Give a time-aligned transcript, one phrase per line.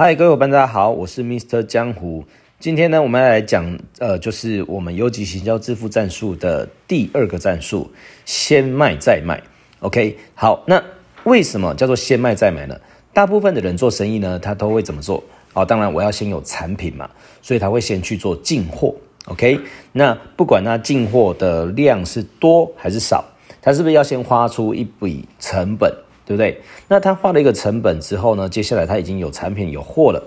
[0.00, 1.60] 嗨，各位伙伴，大家好，我是 Mr.
[1.60, 2.24] 江湖。
[2.60, 7.90] 今天呢，我们要来讲，呃，就是我们游击行销致富战术的第二个战术——
[8.24, 9.42] 先卖再买。
[9.80, 10.80] OK，好，那
[11.24, 12.78] 为什么叫做先卖再买呢？
[13.12, 15.20] 大部分的人做生意呢，他都会怎么做？
[15.52, 17.10] 哦，当然我要先有产品嘛，
[17.42, 18.94] 所以他会先去做进货。
[19.26, 19.58] OK，
[19.90, 23.24] 那不管他进货的量是多还是少，
[23.60, 25.92] 他是不是要先花出一笔成本？
[26.28, 26.60] 对不对？
[26.88, 30.22] 那他花了一个成本之后呢，接下来他已经有产品有货了。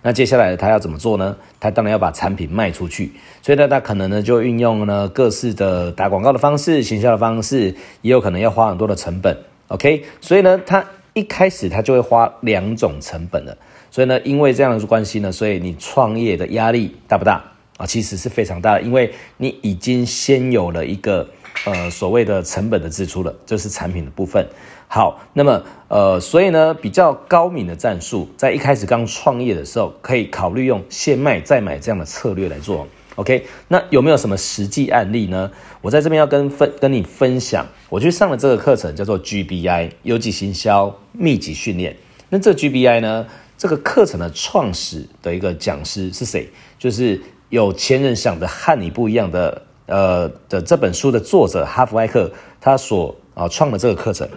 [0.00, 1.36] 那接下来他要怎么做呢？
[1.60, 3.12] 他当然要把产品卖出去。
[3.42, 9.36] 所以呢，他可能呢就运用呢各式的打广告的方式、行销的方式，也有可能要花很多的成本。
[9.68, 10.82] OK，所以呢，他
[11.12, 13.54] 一开始他就会花两种成本了。
[13.90, 17.44] 所以呢，因为这样的关系呢，所以你创业的压力大不大
[17.76, 17.84] 啊？
[17.84, 21.28] 其实是非常大的，因为你已经先有了一个
[21.66, 24.46] 呃所谓的成本的支出了，就是产品的部分。
[24.94, 32.86] 好，那么呃，所以呢，比较高明的战术，在一开始刚创业的时候，可以考虑用先卖再买这样的策略来做。
[33.14, 35.50] OK，那有没有什么实际案例呢？
[35.80, 41.96] 我在这边要跟分跟你分享，我去上了这个课程，叫做 GBI 游击行销密集训练。
[42.28, 46.46] 那这 GBI 呢，这个课程的创始的一个讲师是谁？
[46.78, 54.28] 就是有钱人想的和你不一样的呃的这本书的作者哈弗艾克，他所啊创的这个课程。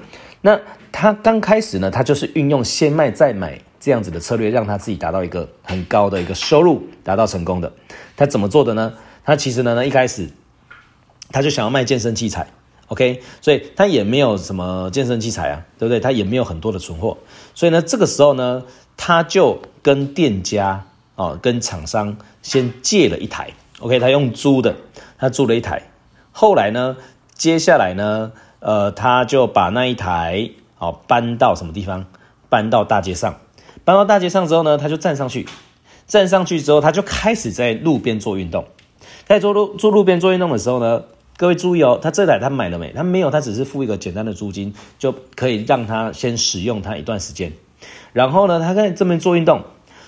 [0.46, 7.74] 那他刚开始呢，他就是运用先卖再买这样子的策略，让他自己达到一个很高的一个收入，达到成功的。
[8.16, 8.94] 他怎么做的呢？
[9.24, 10.30] 他其实呢，一开始
[11.32, 12.48] 他就想要卖健身器材
[12.90, 16.00] ，OK，所以他也没有什么健身器材啊，对不对？
[16.00, 17.18] 他也没有很多的存货，
[17.56, 18.62] 所以呢，这个时候呢，
[18.96, 20.86] 他就跟店家
[21.16, 24.76] 哦，跟厂商先借了一台，OK，他用租的，
[25.18, 25.82] 他租了一台。
[26.32, 26.98] 后来呢，
[27.34, 28.32] 接下来呢？
[28.66, 30.50] 呃，他就把那一台
[30.80, 32.04] 哦搬到什么地方？
[32.50, 33.36] 搬到大街上，
[33.84, 35.48] 搬到大街上之后呢，他就站上去，
[36.08, 38.66] 站上去之后，他就开始在路边做运动。
[39.28, 41.04] 在做路做路边做运动的时候呢，
[41.38, 42.92] 各位注意哦，他这台他买了没？
[42.92, 47.54] 他没有，他只是付一个简单的租金，就可以让他先使用它一段时间。
[48.14, 49.62] 然后呢，他在这边做运动，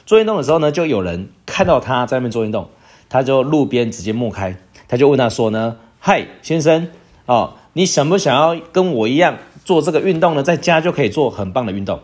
[0.07, 2.69] 做运动的时候呢，就有人看到他在那边做运动，
[3.07, 6.89] 他就路边直接默开，他就问他说呢：“嗨，先生
[7.27, 10.41] 哦。”你想不想要跟我一样做这个运动呢？
[10.41, 11.99] 在家就可以做很棒的运动。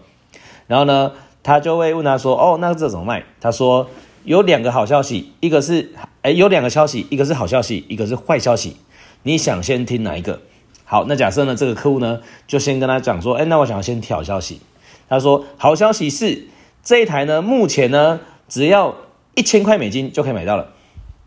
[0.67, 1.11] 然后呢，
[1.41, 3.89] 他就会问他说：“哦，那这怎么卖？”他说
[4.23, 5.91] ：“有两个好消息，一个是
[6.22, 8.78] 哎，有两个消息，一个是好消息，一个是坏消息。
[9.23, 10.39] 你想先听哪一个？”
[10.85, 14.59] 好，那假设呢，这个客户呢就先跟他讲说：“哎，那我想要先听好消息。”
[15.09, 16.50] 他说：“好消息是
[16.83, 18.94] 这一台呢，目前呢只要
[19.33, 20.69] 一千块美金就可以买到了。”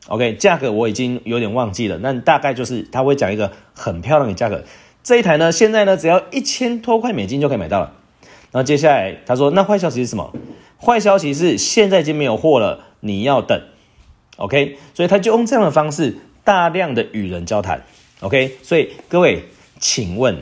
[0.09, 4.62] OK，价格我已经有点忘记了，那大概就是他会讲一个很漂亮的价格。
[5.03, 7.93] 这一台呢，现在呢只要一千多块美金就可以买到了。
[8.53, 10.33] 然后接下来他说，那坏消息是什么？
[10.81, 13.61] 坏消息是现在已经没有货了，你要等。
[14.37, 17.83] OK，所以他就用这样的方式大量的与人交谈。
[18.21, 19.44] OK，所以各位，
[19.81, 20.38] 请问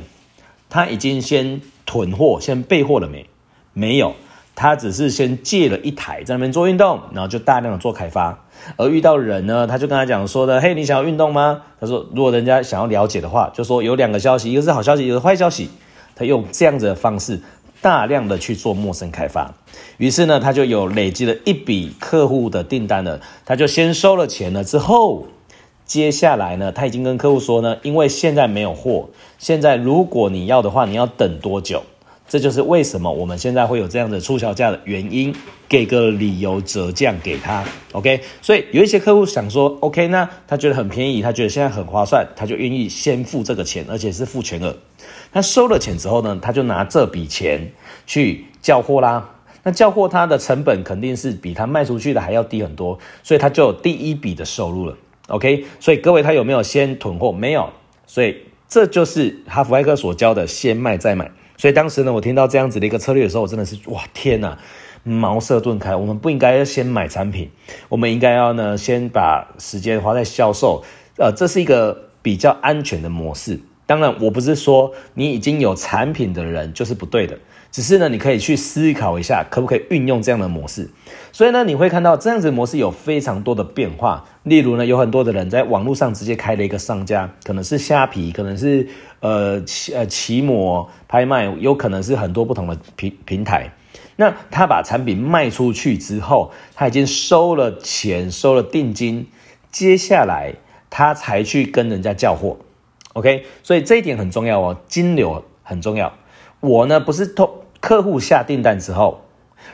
[0.68, 3.26] 他已经先囤货、先备货了没？
[3.72, 4.14] 没有。
[4.54, 8.38] 他只是先借了一台在那边做运动，然后就大量的做开发。
[8.76, 15.68] 而遇到人呢，他就跟他讲说的：“嘿，你想要运动吗？”他说：“如果人家想要了解的话，就说有两个消息，一个是好消息，一个是坏消息。”
[16.16, 17.40] 他用这样子的方式，
[17.82, 19.52] 大量的去做陌生开发。
[19.98, 23.20] 于是呢，他就有累积了一笔客户的订单了。
[23.44, 25.26] 他就先收了钱了之后，
[25.84, 31.82] 接下来呢，他已经跟客户说呢，因为现在没有货，现在如果你要的话，你要等多久？
[32.34, 35.32] 这就是为什么我们现在会有这样的促销价的原因，
[35.68, 37.62] 给个理由折降给他
[37.92, 38.20] ，OK？
[38.42, 44.76] 所以有一些客户想说，OK，那他觉得很便宜，他觉得现在很划算，他就愿意先付这个钱，而且是付全额。
[45.32, 47.70] 他收了钱之后呢，他就拿这笔钱
[48.04, 49.30] 去叫货啦。
[49.62, 54.96] 那叫货他的成本肯定是比他卖出去的还要低很多，所以他就有第一笔的收入了
[55.28, 55.64] ，OK？
[55.78, 57.30] 所以各位他有没有先囤货？
[57.30, 57.70] 没有，
[58.08, 61.30] 所以这就是哈弗艾克所教的先卖再买。
[61.56, 64.58] 所以当时呢，我听到这样子的一个策略的时候，我真的是哇天呐，
[65.02, 65.94] 茅塞顿开。
[65.94, 67.50] 我们不应该要先买产品，
[67.88, 70.82] 我们应该要呢先把时间花在销售。
[71.16, 73.60] 呃，这是一个比较安全的模式。
[73.86, 77.38] 当然，我不是说你已经有产品的人就是不对的，
[77.74, 80.88] 只是呢，你可以去思考一下，可不可以运用这样的模式。
[81.32, 84.24] 所以呢，你会看到这样子模式有非常多的变化。
[84.44, 88.86] 例如呢，有很多的人在网络上直接开了一个商家，可能是虾皮，可能是
[89.18, 89.60] 呃
[89.92, 93.72] 呃奇摩拍卖，有可能是很多不同的平平台。
[94.14, 99.26] 那他把产品卖出去之后，他已经收了钱，收了定金，
[99.72, 100.54] 接下来
[100.90, 102.56] 他才去跟人家叫货。
[103.14, 106.12] OK，所以这一点很重要哦，金流很重要。
[106.60, 109.20] 我呢不是托客户下订单之后，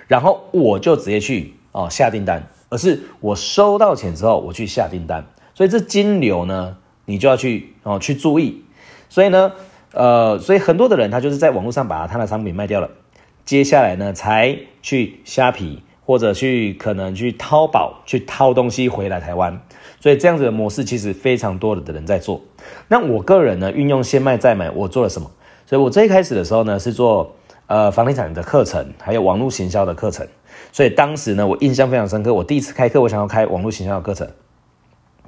[0.08, 5.24] 然后我就直接去哦下订单，而是我收到钱之后我去下订单。
[5.54, 8.64] 所以这金流呢，你就要去哦去注意。
[9.08, 9.52] 所以呢，
[9.92, 12.90] 呃，所以很多的人他就是在网络上把他的商品卖掉了，
[13.44, 19.62] 接下来呢才去虾皮或者去可能去淘宝去淘东西回来台湾。
[20.00, 22.40] 所以这样子的模式其实非常多的人在做。
[22.88, 25.30] 那我个人呢，运用先卖再买，我做了什么？
[25.64, 27.36] 所以我最开始的时候呢，是做
[27.70, 30.26] 呃房地产的课程，还有网络行销的课程。
[30.72, 32.34] 所以当时呢，我印象非常深刻。
[32.34, 34.28] 我第一次开课，我想要开网络行销的课程。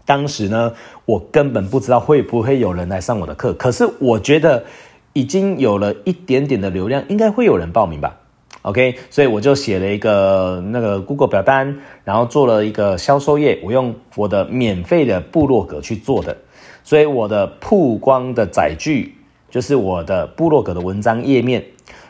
[0.05, 0.73] 当时呢，
[1.05, 3.55] 我根本不知道会不会有人来上我的课。
[3.55, 4.65] 可是我觉得
[5.13, 8.19] 已经有了一点点的流量，应该会有人报名吧。
[8.63, 16.37] OK，所以我就写了一个那个 Google 表单，然后做了一个销售页，我用我的免费的部落格去做的，
[16.83, 19.15] 所以我的曝光的载具
[19.49, 21.65] 就是我的部落格的文章页面，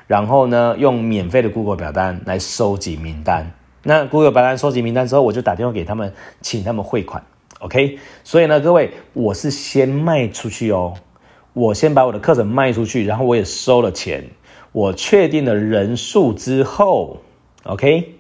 [0.07, 3.53] 然后呢，用免费的 Google 表单来收集名单。
[3.83, 7.23] 那 Google 表单收集名单之后，我就打电话给他们，请他们汇款。
[7.61, 10.95] OK，所以呢，各位，我是先卖出去哦，
[11.53, 14.25] 我先把我的课程卖出去，然后我也收了钱。
[14.73, 17.19] 我确定了人数之后
[17.65, 18.15] ，OK，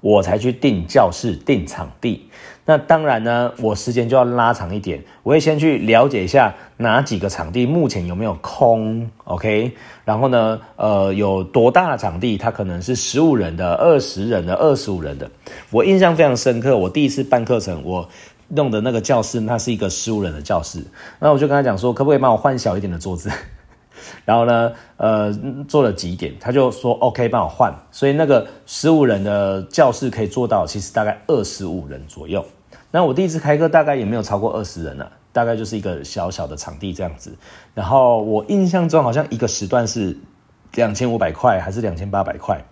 [0.00, 2.28] 我才去订教室、订场地。
[2.66, 5.02] 那当然呢，我时间就要拉长一点。
[5.22, 9.70] 我会先去了解一下哪几个场地目前有没有空，OK。
[10.04, 12.38] 然后呢，呃，有多大的场地？
[12.38, 15.30] 它可能是十五人的、二十人的、二十五人的。
[15.70, 18.08] 我印象非常深刻，我第一次办课程，我
[18.48, 20.82] 弄的那个教室，那是一个十五人的教室。
[21.18, 23.30] 那我就跟他讲说，可不可以帮我换小一点的桌子？
[24.24, 25.32] 然后呢，呃，
[25.68, 27.74] 做了几点，他就说 OK，帮我换。
[27.90, 32.44] 所以那个十五人的教室可以做到，其实大概二十五人左右。
[32.90, 37.36] 那我第一次开课大概也没有超过二十人了，大概就是一个小小的场地这样子。
[37.74, 40.16] 然后我印象中好像一个时段是
[40.74, 42.64] 两千五百块还是两千八百块。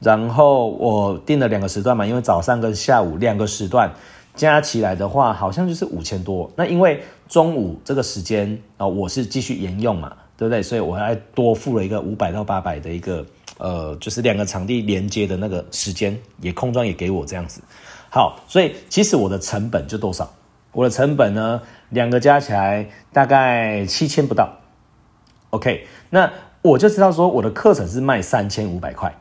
[0.00, 3.92] 然后我订了两个时段嘛，因为早上跟下午两个时段
[4.34, 6.50] 加起来的话，好像就是五千多。
[6.56, 10.14] 那因为中午这个时间啊，我是继续沿用嘛。
[10.36, 10.62] 对不对？
[10.62, 13.24] 所以我还多付了一个五百到八百的一个，
[13.58, 17.62] 呃，就是两个场地连接的那个时间，也空装也给我这样子。
[18.10, 20.30] 好，所以其实我的成本就多少？
[20.72, 24.52] 我的成本呢，两个加起来大概七千不到。
[25.50, 26.30] OK，那
[26.60, 29.14] 我就知道说我的课程是卖三千五百块，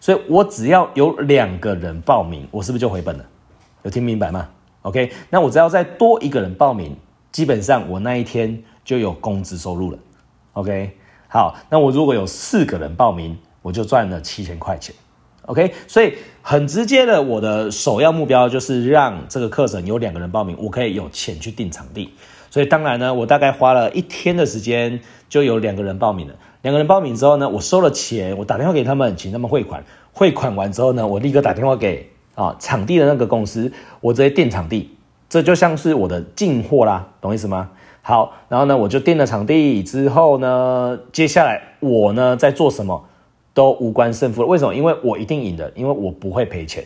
[0.00, 3.24] 所以我只要有两个人报名，我是不是就回本了？
[3.82, 4.48] 有听明白吗
[4.82, 6.96] ？OK，那我只要再多一个人报名，
[7.30, 9.98] 基本上我那一天就有工资收入了。
[10.56, 10.96] OK，
[11.28, 14.94] 好，那我如果有四个人报名，我就赚了七千块钱。
[15.42, 22.14] OK，所以很直接的，我的首要目标就是让这个课程有两个人报名，我可以有钱去订场地。
[22.50, 24.98] 所以当然呢，我大概花了一天的时间，
[25.28, 26.34] 就有两个人报名了。
[26.62, 29.84] 两个人报名之后呢，我收了钱，我打电话给他们，请他们汇款。
[30.12, 33.70] 汇款完之后呢，我立刻打电话给啊场地的那个公司，
[34.00, 34.96] 我直接订场地。
[35.28, 37.72] 这就像是我的进货啦，懂意思吗？
[38.08, 43.04] 好，然后呢，我就订了场地之后呢，接下来我呢在做什么
[43.52, 44.46] 都无关胜负了。
[44.46, 44.72] 为什么？
[44.72, 46.84] 因为我一定赢的，因为我不会赔钱，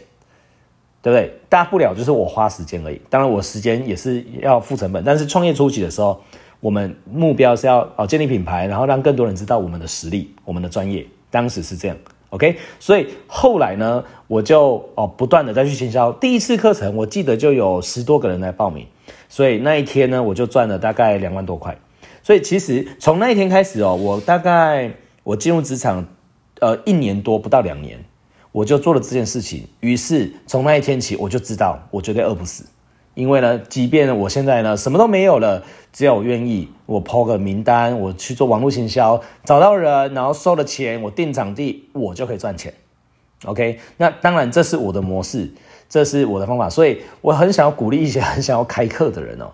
[1.03, 1.31] 对不对？
[1.51, 2.99] 大不了就是我花时间而已。
[3.11, 5.05] 当然，我时间也是要付成本。
[5.05, 6.19] 但是创业初期的时候，
[6.59, 11.07] 我们目标是要哦建立品牌，然后让更多人知道我们的实力、我们的专业。
[11.31, 11.97] 当时是这样
[12.31, 12.57] ，OK。
[12.79, 16.11] 所以后来呢，我就哦不断的再去行销。
[16.13, 18.87] 第一次课程，我记得就有十多个人来报名。
[19.31, 21.75] 所以那一天呢，我就赚了大概两万多块。
[22.23, 26.05] 所以其实从那一天开始哦，我大概我进入职场，
[26.61, 27.99] 呃，一年多不到两年，
[28.53, 29.67] 我就做了这件事情。
[29.81, 32.67] 于是从那一天起，我就知道我绝对饿不死。
[33.15, 42.75] 因为呢，即便我现在呢什么都没有了，只要我愿意，我抛个名单，我去做网络行销，找到人，然后收了钱，我订场地，我就可以赚钱。
[43.47, 45.51] OK，那当然这是我的模式。
[45.91, 49.51] 这是我的方法，所以我很想要鼓励一些 很想要开课的人哦。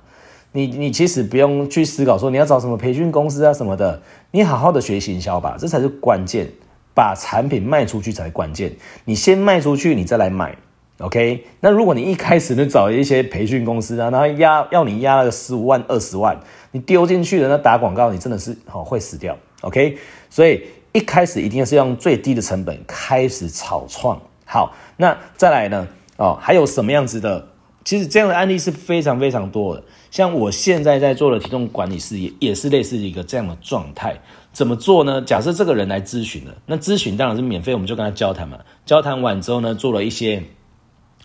[0.53, 4.01] 你你其实不用去思考说你要找什么培训公司啊什么的，
[4.31, 6.47] 你好好的学行销吧，这才是关键。
[6.95, 8.73] 把产品卖出去才是关键。
[9.05, 10.57] 你先卖出去，你再来买。
[11.01, 11.45] OK？
[11.61, 16.41] 那如果你一开始就找一些培训公司啊，然后压要你压了十五万、二十万，
[16.73, 19.37] 你丢进去了，那打广告你真的是好会死掉。
[19.61, 19.99] OK？
[20.31, 20.63] 所以
[20.93, 24.19] 一开始一定是用最低的成本开始草创。
[24.47, 25.87] 好，那再来呢？
[26.17, 27.49] 哦，还有什么样子的？
[27.85, 29.85] 其实这样的案例是非常非常多的。
[30.11, 34.21] 像我现在在做的体重管理事业，也是类似一个这样的状态。
[34.53, 35.23] 怎么做呢？
[35.23, 38.59] 假设这个人来咨询了，那咨询当然是免费，我们就跟他交谈嘛。
[38.85, 40.43] 交谈完之后呢，做了一些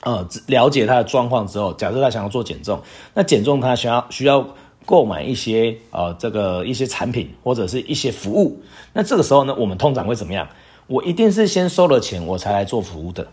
[0.03, 2.79] 呃了解他的状况之后，假设他想要做减重，
[3.15, 4.47] 那减重他需要需要
[4.85, 8.61] 购买一些呃这个一些产品或者是一些服务。
[8.93, 10.47] 那这个时候呢，我们通常会怎么样？
[10.85, 13.25] 我一定是先收了钱，我才来做服务的。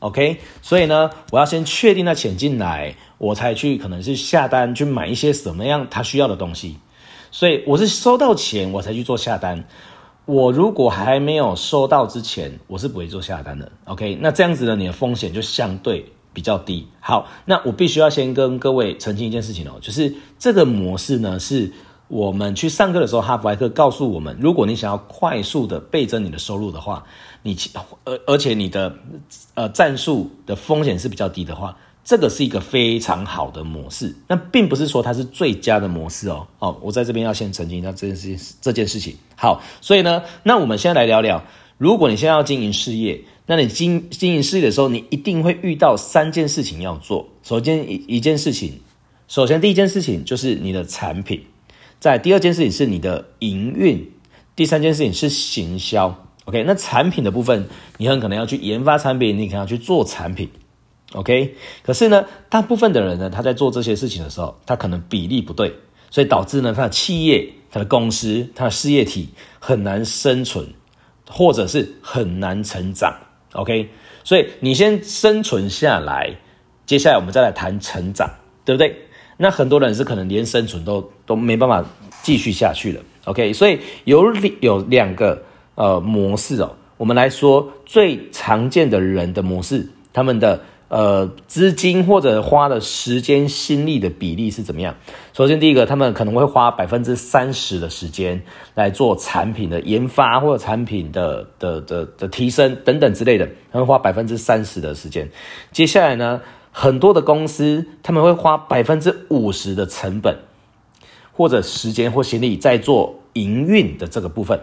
[0.00, 6.76] OK，所以呢，我要先确定那钱进来，我才去可能是下单去买一些什么样他需要的东西。
[7.30, 9.64] 所以我是收到钱我才去做下单。
[10.24, 13.72] 我如果还没有收到之前，我是不会做下单的。
[13.86, 16.86] OK，那这样子呢，你的风险就相对比较低。
[17.00, 21.72] 好，那我必须要先跟各位澄清一件事情哦，就是这个模式呢，是
[22.08, 27.04] 我们去上课的时候，哈佛艾克告诉我们，如果你想要快速的倍增你的收入的话。
[27.44, 27.56] 你
[28.04, 28.92] 而而且你的
[29.54, 34.12] 呃战术的风险是比较低的话，这个是一个非常好的模式。
[34.26, 36.44] 那并不是说它是最佳的模式哦。
[36.58, 38.56] 哦，我在这边要先澄清一下这件事情。
[38.60, 41.44] 这件事情好，所以呢，那我们现在来聊聊，
[41.78, 47.28] 如果你现在要经营事业，那你经经营事业的时候，你一定会遇到三件事情要做。
[47.44, 48.80] 首先一一件事情，
[49.28, 51.40] 首先第一件事情就是你的产品，
[52.00, 54.12] 在第二件事情是你的营运，
[54.54, 56.26] 第三件事情是行销。
[56.44, 60.48] OK，那产品的部分，你很可能要去研发产品，你可能要去做产品。
[61.12, 65.74] OK，可是呢，大部分的人呢，他在做这些事情的时候，他可能比例不对，
[66.10, 69.28] 所以导致呢，他的企业、他的公司、他的事业体
[69.58, 70.66] 很难生存，
[71.28, 73.14] 或者是很难成长。
[73.52, 73.88] OK，
[74.22, 76.36] 所以你先生存下来，
[76.86, 78.30] 接下来我们再来谈成长，
[78.64, 79.07] 对不对？
[79.38, 81.82] 那很多人是可能连生存都都没办法
[82.22, 83.00] 继续下去了。
[83.24, 84.22] OK，所以有
[84.60, 85.42] 有两个。
[85.80, 94.96] 呃，模式哦，我们来说最常见的人的模式，他们的呃资金或者花的时间心力的比例是怎么样？
[95.32, 98.42] 首先，第一个，他们可能会花百分之三十的时间
[98.74, 105.30] 来做产品的研发或者产品的的的的提升等等之类的，他们花百分之三十的时间。
[105.70, 106.40] 接下来呢，
[106.72, 110.38] 很多的公司他们会花百分之五十的成本
[111.32, 114.60] 或者时间或心力在做营运的这个部分。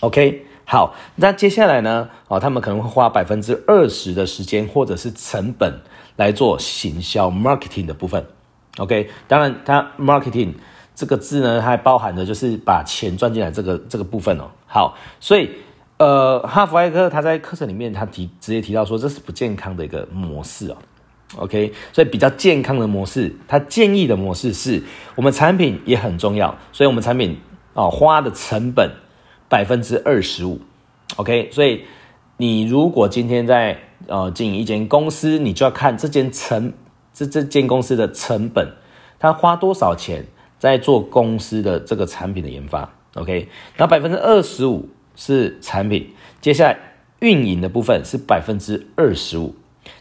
[0.00, 2.08] OK，好，那接下来呢？
[2.28, 5.80] 哦，他们可能会花百分之二十的时间或者是成本
[6.16, 8.26] 来做行销 marketing 的部分。
[8.78, 10.54] OK，当然，它 marketing
[10.94, 14.50] 这个字呢，它还包含的就是把钱赚进来这个这个部分哦。
[14.66, 15.50] 好，所以
[16.02, 20.76] 呃，哈佛艾克他在课程里面他提直接提到说，这是不健康的一个模式哦。
[21.36, 24.82] OK，所以比较健康的模式，他建议的模式是
[25.14, 27.38] 我们产品也很重要，所以我们产品
[27.74, 28.90] 啊、花的成本。
[29.48, 30.58] 百分之二十五
[31.16, 31.84] ，OK，所以
[32.38, 36.72] 你如果今天在呃经营一间公司，你就要看这间成
[37.12, 38.66] 这这间公司的成本，
[39.18, 40.24] 他花多少钱
[40.58, 46.78] 在做公司的这个产品的研发，OK，那百分之二十五是产品，接下来
[47.20, 49.54] 运营的部分是百分之二十五，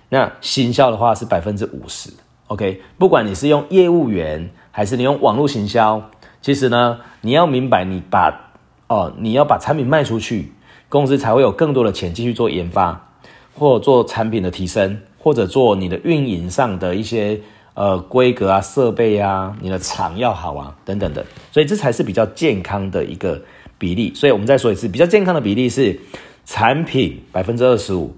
[0.10, 2.12] 那行销的话是百分之五十
[2.48, 6.10] ，OK，不管你是用业务员还是你用网络行销，
[6.42, 8.48] 其实呢，你要明白你把。
[8.92, 10.52] 哦，你要把产品卖出去，
[10.90, 13.08] 公司才会有更多的钱继续做研发，
[13.54, 17.40] 或做产品的提升，或者做你的运营上的一些
[17.74, 23.42] 呃规格啊、设备啊，你的厂要好啊等等的，所以这才是比较健康的一个
[23.82, 24.14] 比例。
[24.14, 26.00] 所以我们再说一次，比较健康的比例是
[26.46, 28.16] 产品百分之二十五，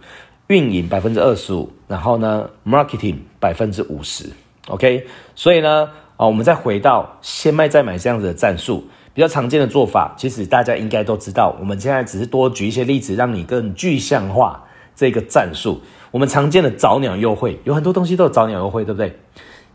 [0.47, 4.29] 运营百分之二十五，然后呢，marketing 百分之五十。
[4.67, 8.83] OK，所以呢，啊，我们再回到先卖再买这样子的战术。
[9.15, 11.55] 比较常见的做法，其实大家应该都知道。
[11.59, 14.65] 我们现在只是多举一些例子，让你更具象化
[14.95, 15.79] 这个战术。
[16.09, 19.19] 我们常见的早鸟优惠，有很多东西都有早鸟优惠，对不对？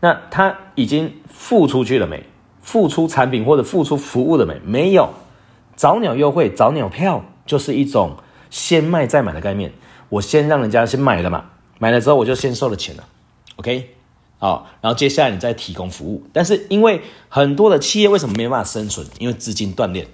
[0.01, 2.21] 那他已经付出去了没？
[2.61, 4.59] 付出产品或者付出服务了没？
[4.65, 5.09] 没有。
[5.79, 8.17] 早鸟优惠、早鸟票就是一种
[8.49, 9.71] 先卖再买的概念。
[10.09, 11.45] 我先让人家先买了嘛，
[11.77, 13.05] 买了之后我就先收了钱了。
[13.55, 13.95] OK。
[14.39, 19.07] 好，然后接下来你再提供服务，但是因为很多的企业为什么没办法生存？
[19.19, 20.05] 因为资金断裂，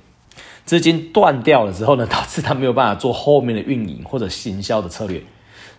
[0.66, 5.24] 资金断掉了之后呢，导致他没有办法做后面的运营或者行销的策略。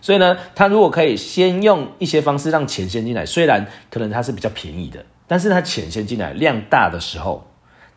[0.01, 7.49] 所以呢，他如果可以先用一些方式让钱先进来，虽然可能它是比较便宜的，但是他钱先进来量大的时候，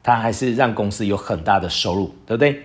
[0.02, 2.62] 它还是让公司有很大的收入，对不对？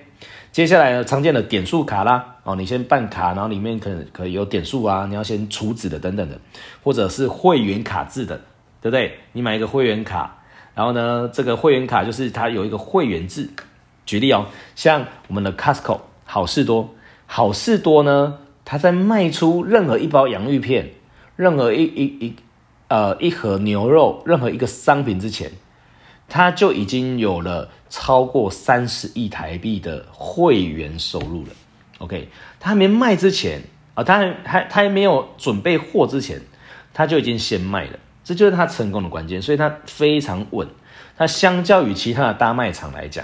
[0.51, 6.39] 接下来呢，常见的点数卡啦，哦，你先办卡，然后里面可能可以有点数啊，你要先储值的等等的，
[6.81, 8.37] 或者是会员卡制的，
[8.79, 9.19] 对不对？
[9.33, 10.37] 你买一个会员卡，
[10.73, 13.49] 然后呢，这个会员卡就是它有一个会员制。
[14.05, 20.91] 举例哦，像我们的 Costco 好事多，好事多呢，它在卖出任何一包洋芋片，
[21.35, 22.35] 任何一一一
[22.87, 25.51] 呃一盒牛肉，任何一个商品之前。
[26.27, 31.49] 他就已经有了超过三十亿台币的会员收入了。
[31.99, 32.29] OK，
[32.59, 33.61] 他还没卖之前
[33.93, 36.41] 啊，他还还他还没有准备货之前，
[36.93, 39.41] 他就已经先卖了，这就是他成功的关键。
[39.41, 40.67] 所以他非常稳。
[41.17, 43.23] 他相较于其他的大卖场来讲，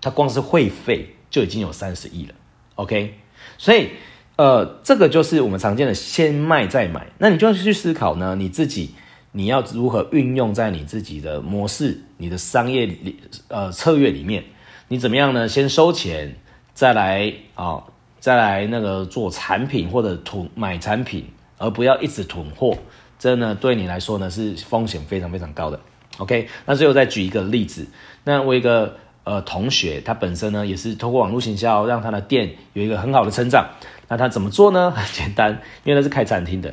[0.00, 2.34] 他光是会费就已经有三十亿了。
[2.74, 3.14] OK，
[3.58, 3.90] 所以
[4.34, 7.06] 呃，这个就是我们常见的先卖再买。
[7.18, 8.96] 那你就要去思考呢，你自己
[9.36, 14.44] 你要如何运用在你自己的模式、你的商业里呃策略里面，
[14.86, 15.48] 你怎么样呢？
[15.48, 16.36] 先收钱，
[16.72, 17.82] 再来啊、
[18.20, 21.26] 再来那个做产品或者囤买产品，
[21.58, 22.78] 而不要一直囤货。
[23.18, 25.80] 这呢，对你来说呢是风险非常非常高的。
[26.18, 27.84] OK，那最后再举一个例子。
[28.22, 33.68] 那我一个呃同学，他本身呢也是通过网络行销，让他的店有一个很好的成长。
[34.06, 34.92] 那他怎么做呢？
[34.92, 36.72] 很简单，因为他是开餐厅的，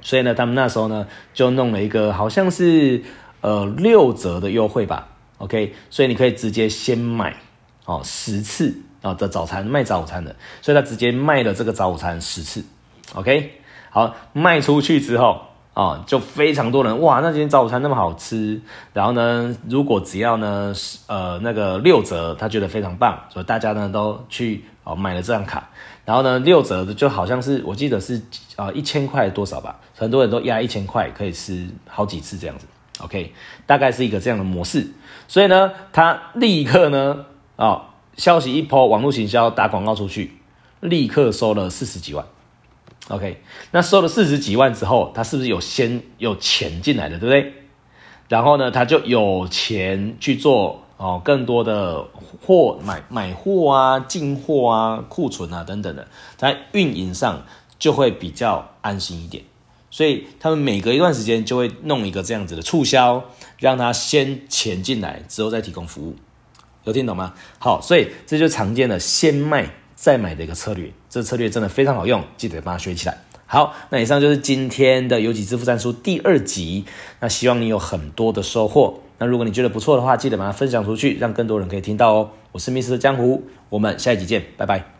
[0.00, 3.02] 所以呢，他们那时候呢就弄了一个好像是
[3.40, 5.08] 呃六折的优惠吧。
[5.38, 7.36] OK，所以你可以直接先买
[7.84, 12.64] 哦十次啊的早餐，卖早餐的，所以他直接卖了这个早午餐十次。
[13.14, 15.42] OK，好，卖出去之后。
[15.72, 17.20] 哦，就非常多人哇！
[17.20, 18.60] 那今天早午餐那么好吃，
[18.92, 20.74] 然后呢，如果只要呢，
[21.06, 25.70] 呃，那个六折，他觉得非常棒，所以大家呢都去哦买了这张卡，
[26.04, 28.20] 然后呢，六折的就好像是我记得是
[28.56, 32.66] 啊一千块多少吧，很多人都压一千块可以吃好几次这样子
[32.98, 33.32] ，OK，
[33.64, 34.88] 大概是一个这样的模式，
[35.28, 37.24] 所以呢，他立刻呢，
[37.54, 37.82] 哦，
[38.16, 40.32] 消息一抛网络行销打广告出去，
[40.80, 42.26] 立刻收了四十几万。
[43.10, 47.52] OK，那收了四十几万之后，他是不是有先有钱进来的，对不对？
[48.28, 52.06] 然后呢，他就有钱去做哦，更多的
[52.40, 57.44] 货买买货啊、进货啊、库存啊等等的，在运营上
[57.80, 59.42] 就会比较安心一点。
[59.90, 63.24] 所以他们每隔一段时间就会弄一个这样子的促销，
[63.58, 66.14] 让他先钱进来之后再提供服务，
[66.84, 67.34] 有听懂吗？
[67.58, 69.68] 好，所以这就常见的先卖。
[70.00, 73.18] 再买的一个策略，这策略真的非常好用，记得把它学起来。
[73.44, 76.86] 好，那以上就是今天的有几支付战书第二集。
[77.20, 79.00] 那希望你有很多的收获。
[79.18, 82.30] 那如果你觉得不错的话，记得把它分享出去，让更多人可以听到哦。
[82.52, 82.96] 我是 Mr.
[82.96, 84.99] 江湖，我们下一集见，拜拜。